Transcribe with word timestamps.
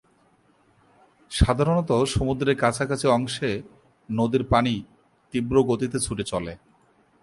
সাধারণত 1.31 1.89
সমুদ্রের 2.13 2.55
কাছাকাছি 2.55 3.05
অংশে 3.07 3.49
নদীর 4.09 4.43
পানি 4.43 4.75
তীব্র 5.33 5.55
গতিতে 5.63 5.97
ছুটে 5.99 6.23
চলে। 6.23 6.53